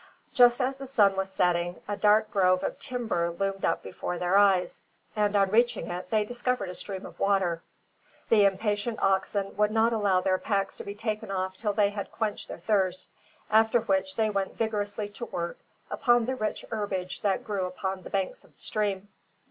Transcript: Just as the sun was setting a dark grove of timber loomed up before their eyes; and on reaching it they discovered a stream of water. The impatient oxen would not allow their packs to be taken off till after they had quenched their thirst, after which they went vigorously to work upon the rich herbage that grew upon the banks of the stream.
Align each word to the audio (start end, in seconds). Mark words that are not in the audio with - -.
Just 0.33 0.59
as 0.61 0.77
the 0.77 0.87
sun 0.87 1.15
was 1.15 1.31
setting 1.31 1.79
a 1.87 1.95
dark 1.95 2.31
grove 2.31 2.63
of 2.63 2.79
timber 2.79 3.29
loomed 3.29 3.63
up 3.63 3.83
before 3.83 4.17
their 4.17 4.35
eyes; 4.35 4.81
and 5.15 5.35
on 5.35 5.51
reaching 5.51 5.91
it 5.91 6.09
they 6.09 6.25
discovered 6.25 6.69
a 6.69 6.73
stream 6.73 7.05
of 7.05 7.19
water. 7.19 7.61
The 8.29 8.45
impatient 8.45 8.97
oxen 8.99 9.55
would 9.57 9.69
not 9.69 9.93
allow 9.93 10.19
their 10.21 10.39
packs 10.39 10.75
to 10.77 10.83
be 10.83 10.95
taken 10.95 11.29
off 11.29 11.55
till 11.55 11.73
after 11.73 11.81
they 11.83 11.89
had 11.91 12.11
quenched 12.11 12.47
their 12.47 12.57
thirst, 12.57 13.11
after 13.51 13.81
which 13.81 14.15
they 14.15 14.31
went 14.31 14.57
vigorously 14.57 15.07
to 15.09 15.25
work 15.25 15.59
upon 15.91 16.25
the 16.25 16.33
rich 16.35 16.65
herbage 16.71 17.21
that 17.21 17.43
grew 17.43 17.65
upon 17.67 18.01
the 18.01 18.09
banks 18.09 18.43
of 18.43 18.53
the 18.53 18.59
stream. 18.59 19.09